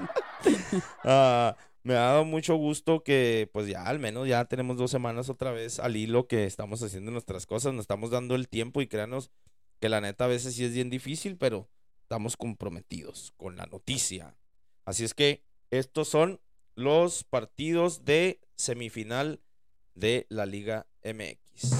[1.04, 5.28] Ah, me ha dado mucho gusto que pues ya al menos ya tenemos dos semanas
[5.28, 8.86] otra vez al hilo que estamos haciendo nuestras cosas, nos estamos dando el tiempo y
[8.86, 9.30] créanos
[9.80, 11.68] que la neta a veces sí es bien difícil, pero
[12.02, 14.36] estamos comprometidos con la noticia.
[14.84, 16.40] Así es que estos son
[16.76, 19.40] los partidos de semifinal
[19.94, 21.72] de la Liga MX.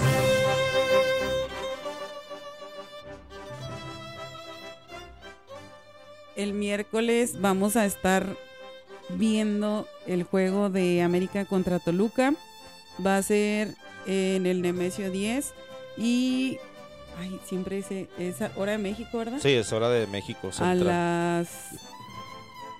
[6.35, 8.35] el miércoles vamos a estar
[9.09, 12.33] viendo el juego de América contra Toluca.
[13.05, 15.53] Va a ser en el Nemesio 10
[15.97, 16.57] y
[17.19, 17.83] ay, siempre
[18.17, 19.39] es, hora de México, ¿verdad?
[19.41, 20.49] Sí, es hora de México.
[20.59, 21.47] A las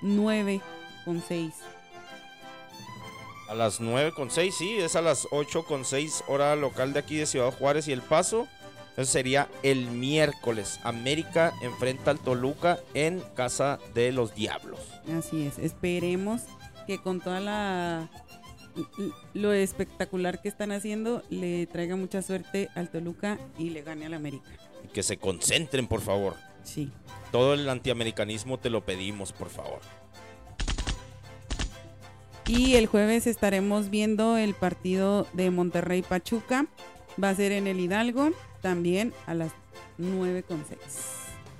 [0.01, 0.61] 9
[1.05, 1.53] con 6.
[3.49, 6.99] A las 9 con 6, sí, es a las 8 con 6 hora local de
[6.99, 8.47] aquí de Ciudad Juárez y El Paso.
[8.95, 10.79] Eso sería el miércoles.
[10.83, 14.79] América enfrenta al Toluca en Casa de los Diablos.
[15.17, 15.57] Así es.
[15.57, 16.43] Esperemos
[16.85, 18.09] que con toda la
[19.33, 24.13] lo espectacular que están haciendo le traiga mucha suerte al Toluca y le gane al
[24.13, 24.49] América.
[24.83, 26.35] Y que se concentren, por favor.
[26.63, 26.91] Sí.
[27.31, 29.79] Todo el antiamericanismo te lo pedimos, por favor.
[32.47, 36.67] Y el jueves estaremos viendo el partido de Monterrey Pachuca.
[37.21, 38.31] Va a ser en el Hidalgo
[38.63, 39.51] también a las
[39.99, 40.65] 9.6.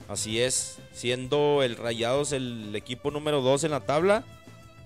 [0.07, 4.23] Así es, siendo el Rayados el equipo número 2 en la tabla,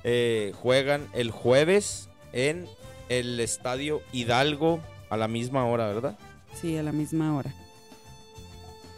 [0.04, 2.68] eh, juegan el jueves en
[3.08, 6.18] el Estadio Hidalgo a la misma hora, ¿verdad?
[6.60, 7.54] Sí, a la misma hora.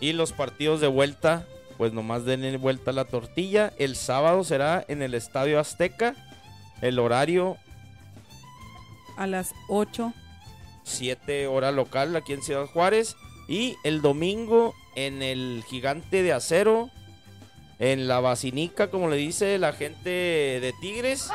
[0.01, 1.45] Y los partidos de vuelta,
[1.77, 3.73] pues nomás den vuelta la tortilla.
[3.77, 6.15] El sábado será en el Estadio Azteca.
[6.81, 7.57] El horario.
[9.17, 10.13] A las 8
[10.89, 13.15] 7 hora local aquí en Ciudad Juárez.
[13.47, 16.89] Y el domingo en el Gigante de Acero,
[17.79, 21.29] en la Basinica, como le dice la gente de Tigres.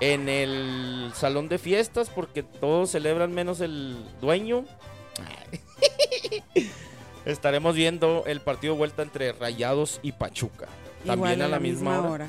[0.00, 4.64] en el salón de fiestas porque todos celebran menos el dueño.
[7.24, 10.66] Estaremos viendo el partido vuelta entre Rayados y Pachuca.
[11.06, 12.28] También a la, misma, hora.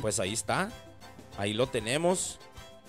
[0.00, 0.70] Pues ahí está.
[1.38, 2.38] Ahí lo tenemos.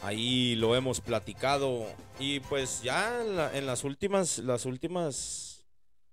[0.01, 1.85] Ahí lo hemos platicado.
[2.19, 3.21] Y pues ya
[3.53, 5.65] en, las últimas, las últimas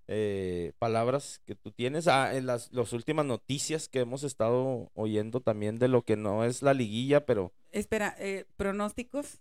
[0.07, 5.79] eh, palabras que tú tienes, ah, en las, últimas noticias que hemos estado oyendo también
[5.79, 7.53] de lo que no es la liguilla, pero...
[7.71, 9.41] Espera, eh, ¿pronósticos?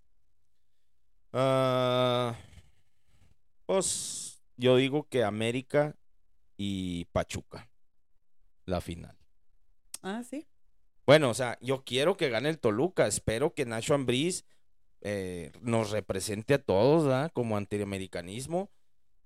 [1.31, 2.35] Ah,
[3.65, 5.95] pues yo digo que América
[6.57, 7.69] y Pachuca,
[8.65, 9.17] la final.
[10.01, 10.47] Ah, sí.
[11.05, 13.07] Bueno, o sea, yo quiero que gane el Toluca.
[13.07, 14.45] Espero que Nacho Ambriz
[15.01, 17.31] eh, nos represente a todos, ¿verdad?
[17.33, 18.71] Como antiamericanismo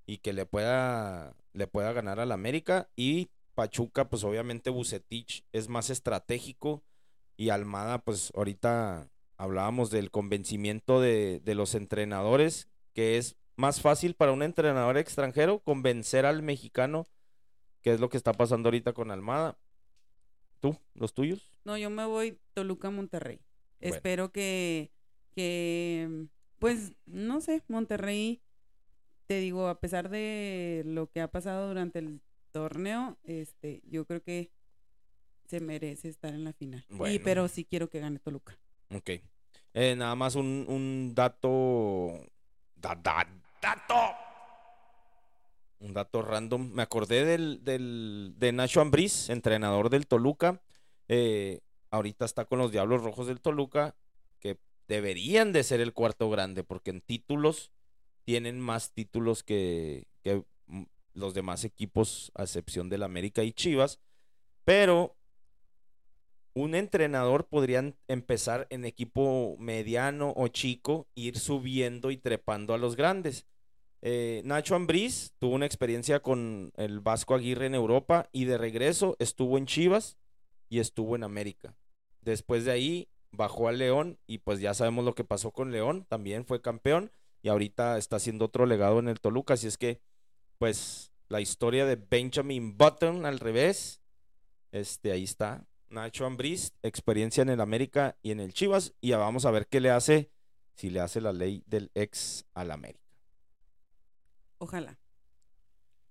[0.07, 2.89] y que le pueda, le pueda ganar al América.
[2.95, 6.83] Y Pachuca, pues obviamente Bucetich es más estratégico
[7.37, 14.15] y Almada, pues ahorita hablábamos del convencimiento de, de los entrenadores, que es más fácil
[14.15, 17.05] para un entrenador extranjero convencer al mexicano,
[17.83, 19.59] que es lo que está pasando ahorita con Almada.
[20.59, 20.77] ¿Tú?
[20.93, 21.51] ¿Los tuyos?
[21.63, 23.39] No, yo me voy Toluca Monterrey.
[23.79, 24.91] Espero que,
[25.35, 26.27] que,
[26.59, 28.41] pues, no sé, Monterrey,
[29.27, 34.23] te digo, a pesar de lo que ha pasado durante el torneo, este, yo creo
[34.23, 34.51] que
[35.47, 36.85] se merece estar en la final.
[37.07, 38.57] Y, pero sí quiero que gane Toluca.
[38.89, 39.11] Ok.
[39.73, 42.19] Eh, nada más un, un dato.
[42.75, 44.26] dato.
[45.79, 46.71] Un dato random.
[46.73, 50.61] Me acordé del, del, de Nacho Ambriz, entrenador del Toluca.
[51.07, 51.61] Eh,
[51.91, 53.95] ahorita está con los Diablos Rojos del Toluca,
[54.39, 54.57] que
[54.87, 57.71] deberían de ser el cuarto grande, porque en títulos
[58.23, 60.43] tienen más títulos que, que
[61.13, 63.99] los demás equipos, a excepción del América y Chivas.
[64.65, 65.15] Pero
[66.53, 72.95] un entrenador podría empezar en equipo mediano o chico, ir subiendo y trepando a los
[72.95, 73.45] grandes.
[74.01, 79.15] Eh, Nacho Ambriz tuvo una experiencia con el Vasco Aguirre en Europa y de regreso
[79.19, 80.17] estuvo en Chivas
[80.69, 81.75] y estuvo en América.
[82.21, 86.05] Después de ahí bajó al León y pues ya sabemos lo que pasó con León,
[86.07, 90.01] también fue campeón y ahorita está haciendo otro legado en el Toluca, así es que
[90.57, 94.01] pues la historia de Benjamin Button al revés,
[94.71, 99.17] este ahí está, Nacho Ambriz, experiencia en el América y en el Chivas y ya
[99.17, 100.31] vamos a ver qué le hace
[100.75, 103.06] si le hace la ley del ex al América.
[104.57, 104.99] Ojalá.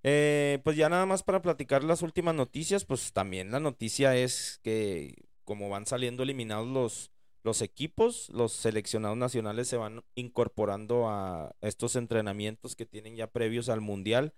[0.02, 4.60] Eh, pues ya nada más para platicar las últimas noticias, pues también la noticia es
[4.62, 11.54] que como van saliendo eliminados los, los equipos, los seleccionados nacionales se van incorporando a
[11.60, 14.34] estos entrenamientos que tienen ya previos al Mundial.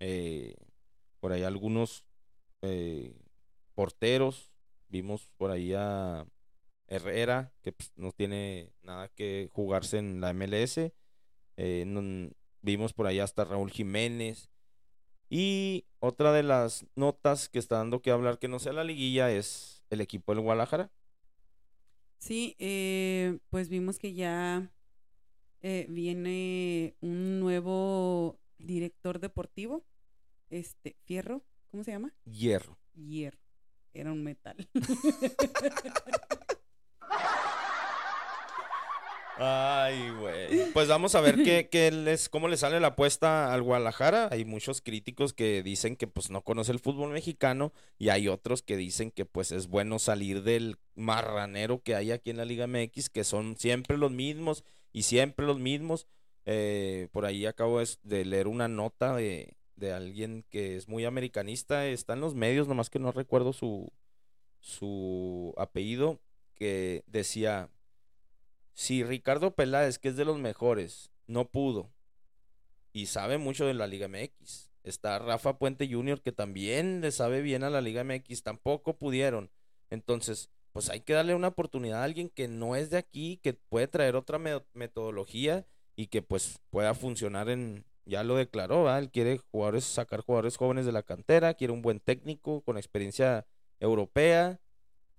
[0.00, 0.56] Eh,
[1.20, 2.04] por ahí algunos
[2.62, 3.14] eh,
[3.74, 4.50] porteros,
[4.88, 6.26] vimos por ahí a
[6.86, 10.92] Herrera, que pues, no tiene nada que jugarse en la MLS.
[12.62, 14.50] Vimos por ahí hasta Raúl Jiménez.
[15.28, 19.30] Y otra de las notas que está dando que hablar que no sea la liguilla
[19.30, 20.90] es el equipo del Guadalajara.
[22.18, 24.70] Sí, eh, pues vimos que ya
[25.60, 29.84] eh, viene un nuevo director deportivo,
[30.50, 32.14] este, Fierro, ¿cómo se llama?
[32.24, 32.78] Hierro.
[32.94, 33.40] Hierro,
[33.92, 34.68] era un metal.
[39.38, 40.72] Ay, güey.
[40.72, 44.28] Pues vamos a ver qué, les, cómo le sale la apuesta al Guadalajara.
[44.30, 48.62] Hay muchos críticos que dicen que pues no conoce el fútbol mexicano y hay otros
[48.62, 52.66] que dicen que pues es bueno salir del marranero que hay aquí en la Liga
[52.66, 56.06] MX, que son siempre los mismos y siempre los mismos.
[56.44, 61.86] Eh, por ahí acabo de leer una nota de, de alguien que es muy americanista,
[61.86, 63.92] está en los medios, nomás que no recuerdo su,
[64.60, 66.20] su apellido,
[66.54, 67.68] que decía
[68.74, 71.92] si Ricardo Peláez, que es de los mejores, no pudo
[72.92, 77.40] y sabe mucho de la Liga MX, está Rafa Puente Jr., que también le sabe
[77.40, 79.50] bien a la Liga MX, tampoco pudieron.
[79.90, 83.54] Entonces, pues hay que darle una oportunidad a alguien que no es de aquí, que
[83.54, 85.66] puede traer otra metodología
[85.96, 90.86] y que pues pueda funcionar en, ya lo declaró, él quiere jugadores, sacar jugadores jóvenes
[90.86, 93.46] de la cantera, quiere un buen técnico con experiencia
[93.80, 94.60] europea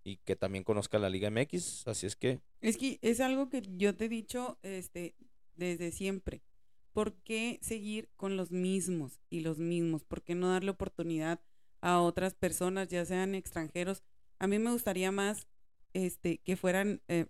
[0.03, 2.41] y que también conozca la Liga MX, así es que...
[2.61, 5.15] Es que es algo que yo te he dicho este,
[5.55, 6.43] desde siempre.
[6.91, 10.03] ¿Por qué seguir con los mismos y los mismos?
[10.03, 11.41] ¿Por qué no darle oportunidad
[11.81, 14.03] a otras personas, ya sean extranjeros?
[14.39, 15.47] A mí me gustaría más
[15.93, 17.27] este, que fueran eh,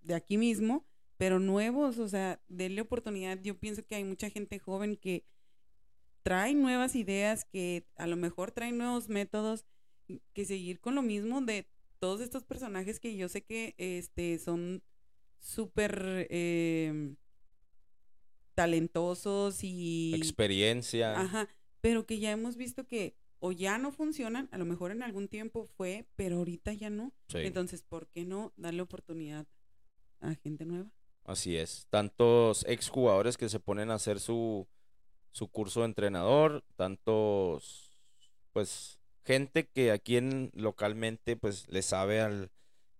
[0.00, 3.38] de aquí mismo, pero nuevos, o sea, denle oportunidad.
[3.40, 5.24] Yo pienso que hay mucha gente joven que
[6.22, 9.66] trae nuevas ideas, que a lo mejor trae nuevos métodos,
[10.32, 11.68] que seguir con lo mismo de
[11.98, 14.82] todos estos personajes que yo sé que este, son
[15.40, 17.16] súper em,
[18.54, 20.14] talentosos y...
[20.14, 21.20] Experiencia.
[21.20, 21.48] Ajá,
[21.80, 25.28] pero que ya hemos visto que o ya no funcionan, a lo mejor en algún
[25.28, 27.12] tiempo fue, pero ahorita ya no.
[27.34, 29.46] Entonces, ¿por qué no darle oportunidad
[30.20, 30.90] a gente nueva?
[31.24, 31.86] Así es.
[31.90, 34.66] Tantos exjugadores que se ponen a hacer su,
[35.30, 37.98] su curso de entrenador, tantos,
[38.52, 42.50] pues, gente que aquí en localmente, pues, le sabe al...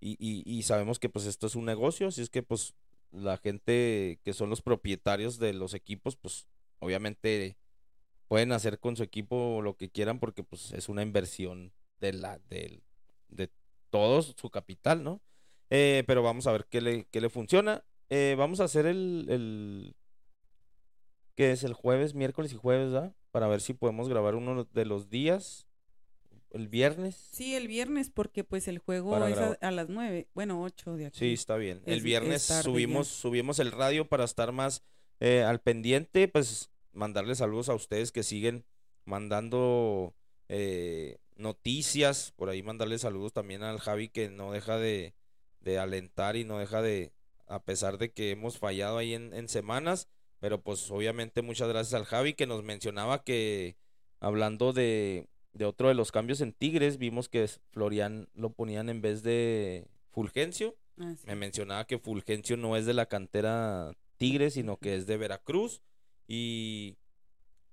[0.00, 2.74] Y, y, sabemos que, pues, esto es un negocio, así es que, pues,
[3.10, 6.46] la gente que son los propietarios de los equipos, pues,
[6.80, 7.56] obviamente
[8.28, 12.38] pueden hacer con su equipo lo que quieran porque pues es una inversión de la
[12.48, 12.82] de,
[13.28, 13.50] de
[13.90, 15.20] todo su capital, ¿no?
[15.70, 17.84] Eh, pero vamos a ver qué le, qué le funciona.
[18.10, 19.96] Eh, vamos a hacer el, el
[21.34, 23.14] que es el jueves, miércoles y jueves, ¿verdad?
[23.30, 25.66] Para ver si podemos grabar uno de los días.
[26.54, 27.16] ¿El viernes?
[27.32, 31.18] Sí, el viernes, porque pues el juego es a, las nueve, bueno, ocho de aquí.
[31.18, 31.82] Sí, está bien.
[31.84, 34.84] el viernes subimos, subimos el radio para estar más
[35.18, 38.64] eh, al pendiente, pues mandarle saludos a ustedes que siguen
[39.04, 40.14] mandando
[40.48, 45.14] eh, noticias, por ahí mandarle saludos también al Javi que no deja de,
[45.76, 47.12] alentar y no deja de,
[47.48, 52.04] a pesar de que hemos fallado ahí en, semanas, pero pues obviamente muchas gracias al
[52.04, 53.76] Javi que nos mencionaba que
[54.20, 59.00] hablando de, de otro de los cambios en Tigres, vimos que Florian lo ponían en
[59.00, 60.76] vez de Fulgencio.
[60.98, 65.16] Ah, Me mencionaba que Fulgencio no es de la cantera Tigres, sino que es de
[65.16, 65.80] Veracruz.
[66.26, 66.96] Y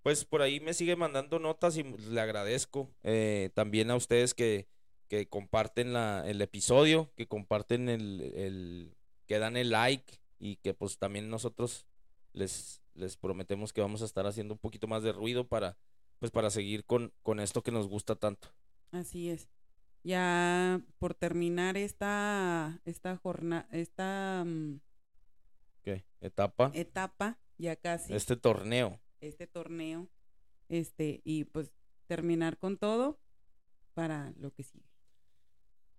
[0.04, 2.90] pues por ahí me sigue mandando notas y le agradezco.
[3.04, 4.68] Eh, también a ustedes que,
[5.08, 8.96] que comparten la, el episodio, que comparten el, el,
[9.28, 11.86] que dan el like y que pues también nosotros
[12.34, 15.78] les, les prometemos que vamos a estar haciendo un poquito más de ruido para,
[16.22, 18.50] pues para seguir con, con esto que nos gusta tanto.
[18.92, 19.50] Así es.
[20.04, 24.44] Ya por terminar esta, esta jornada, esta...
[24.46, 24.82] Mm,
[25.82, 26.06] ¿Qué?
[26.20, 26.70] Etapa.
[26.76, 28.14] Etapa ya casi.
[28.14, 29.00] Este torneo.
[29.20, 30.10] Este torneo.
[30.70, 31.74] Este, y pues
[32.06, 33.20] terminar con todo
[33.96, 34.86] para lo que sigue.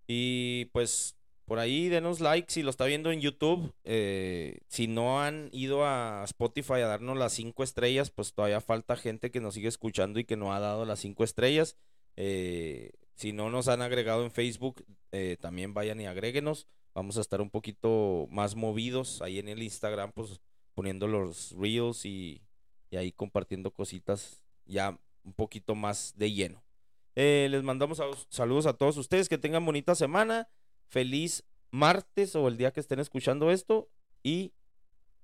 [0.06, 3.74] Y pues por ahí denos like si lo está viendo en YouTube.
[3.84, 8.96] Eh, si no han ido a Spotify a darnos las cinco estrellas, pues todavía falta
[8.96, 11.76] gente que nos sigue escuchando y que no ha dado las cinco estrellas.
[12.16, 16.66] Eh, si no nos han agregado en Facebook, eh, también vayan y agréguenos.
[16.94, 20.40] Vamos a estar un poquito más movidos ahí en el Instagram, pues
[20.74, 22.42] poniendo los reels y,
[22.92, 26.62] ahí compartiendo cositas ya un poquito más de lleno.
[27.14, 30.48] Les mandamos saludos a todos ustedes, que tengan bonita semana,
[30.92, 33.88] feliz martes o el día que estén escuchando esto
[34.22, 34.52] y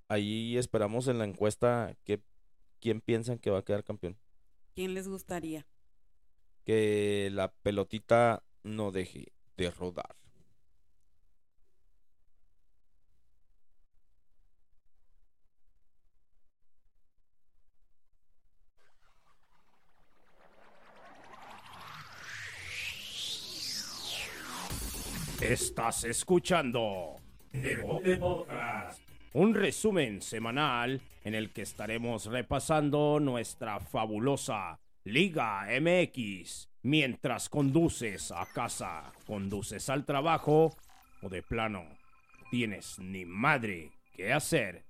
[0.09, 2.23] ahí esperamos en la encuesta que
[2.81, 4.17] quién piensan que va a quedar campeón.
[4.75, 5.67] ¿Quién les gustaría?
[6.65, 9.27] Que la pelotita no deje
[9.59, 10.17] de rodar.
[25.49, 27.17] Estás escuchando
[29.33, 38.45] un resumen semanal en el que estaremos repasando nuestra fabulosa Liga MX mientras conduces a
[38.53, 40.77] casa, conduces al trabajo
[41.23, 41.87] o de plano
[42.51, 44.85] tienes ni madre que hacer.